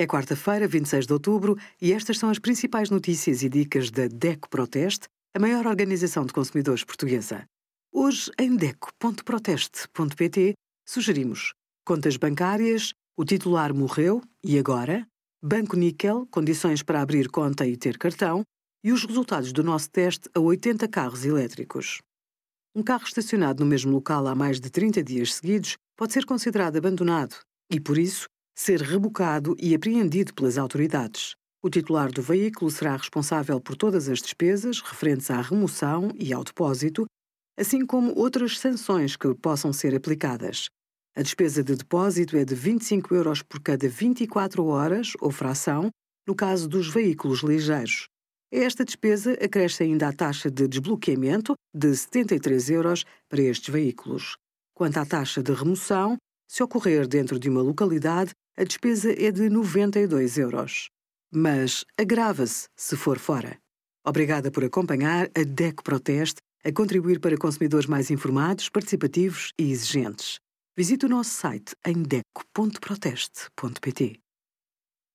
É 0.00 0.06
quarta-feira, 0.06 0.68
26 0.68 1.08
de 1.08 1.12
outubro, 1.12 1.58
e 1.82 1.92
estas 1.92 2.20
são 2.20 2.30
as 2.30 2.38
principais 2.38 2.88
notícias 2.88 3.42
e 3.42 3.48
dicas 3.48 3.90
da 3.90 4.06
DECO 4.06 4.48
Proteste, 4.48 5.08
a 5.34 5.40
maior 5.40 5.66
organização 5.66 6.24
de 6.24 6.32
consumidores 6.32 6.84
portuguesa. 6.84 7.44
Hoje, 7.92 8.30
em 8.38 8.54
DECO.proteste.pt, 8.54 10.54
sugerimos 10.86 11.52
contas 11.84 12.16
bancárias, 12.16 12.92
o 13.16 13.24
titular 13.24 13.74
morreu 13.74 14.22
e 14.44 14.56
agora, 14.56 15.04
Banco 15.42 15.74
Níquel, 15.74 16.28
condições 16.30 16.80
para 16.80 17.02
abrir 17.02 17.28
conta 17.28 17.66
e 17.66 17.76
ter 17.76 17.98
cartão, 17.98 18.44
e 18.84 18.92
os 18.92 19.04
resultados 19.04 19.52
do 19.52 19.64
nosso 19.64 19.90
teste 19.90 20.30
a 20.32 20.38
80 20.38 20.86
carros 20.86 21.24
elétricos. 21.24 21.98
Um 22.72 22.84
carro 22.84 23.02
estacionado 23.02 23.64
no 23.64 23.68
mesmo 23.68 23.90
local 23.90 24.28
há 24.28 24.34
mais 24.36 24.60
de 24.60 24.70
30 24.70 25.02
dias 25.02 25.34
seguidos 25.34 25.76
pode 25.96 26.12
ser 26.12 26.24
considerado 26.24 26.76
abandonado 26.76 27.34
e, 27.68 27.80
por 27.80 27.98
isso, 27.98 28.28
ser 28.58 28.82
rebocado 28.82 29.54
e 29.56 29.72
apreendido 29.72 30.34
pelas 30.34 30.58
autoridades. 30.58 31.36
O 31.62 31.70
titular 31.70 32.10
do 32.10 32.20
veículo 32.20 32.68
será 32.72 32.96
responsável 32.96 33.60
por 33.60 33.76
todas 33.76 34.08
as 34.08 34.20
despesas 34.20 34.80
referentes 34.80 35.30
à 35.30 35.40
remoção 35.40 36.10
e 36.18 36.32
ao 36.32 36.42
depósito, 36.42 37.06
assim 37.56 37.86
como 37.86 38.12
outras 38.18 38.58
sanções 38.58 39.14
que 39.14 39.32
possam 39.36 39.72
ser 39.72 39.94
aplicadas. 39.94 40.66
A 41.16 41.22
despesa 41.22 41.62
de 41.62 41.76
depósito 41.76 42.36
é 42.36 42.44
de 42.44 42.56
25 42.56 43.14
euros 43.14 43.42
por 43.42 43.60
cada 43.60 43.88
24 43.88 44.64
horas 44.66 45.12
ou 45.20 45.30
fração, 45.30 45.88
no 46.26 46.34
caso 46.34 46.68
dos 46.68 46.88
veículos 46.88 47.44
ligeiros. 47.44 48.08
Esta 48.52 48.84
despesa 48.84 49.34
acresce 49.34 49.84
ainda 49.84 50.08
a 50.08 50.12
taxa 50.12 50.50
de 50.50 50.66
desbloqueamento 50.66 51.54
de 51.72 51.94
73 51.94 52.70
euros 52.70 53.04
para 53.28 53.40
estes 53.40 53.72
veículos. 53.72 54.36
Quanto 54.74 54.96
à 54.98 55.06
taxa 55.06 55.44
de 55.44 55.52
remoção, 55.52 56.16
se 56.48 56.60
ocorrer 56.62 57.06
dentro 57.06 57.38
de 57.38 57.48
uma 57.48 57.62
localidade, 57.62 58.32
a 58.58 58.64
despesa 58.64 59.12
é 59.12 59.30
de 59.30 59.48
92 59.48 60.36
euros. 60.36 60.90
Mas 61.32 61.84
agrava-se 61.96 62.66
se 62.74 62.96
for 62.96 63.16
fora. 63.18 63.56
Obrigada 64.04 64.50
por 64.50 64.64
acompanhar 64.64 65.30
a 65.36 65.44
DECO 65.44 65.84
Proteste 65.84 66.40
a 66.64 66.72
contribuir 66.72 67.20
para 67.20 67.38
consumidores 67.38 67.86
mais 67.86 68.10
informados, 68.10 68.68
participativos 68.68 69.52
e 69.56 69.70
exigentes. 69.70 70.40
Visite 70.76 71.06
o 71.06 71.08
nosso 71.08 71.30
site 71.30 71.76
em 71.86 72.02
deco.proteste.pt. 72.02 74.20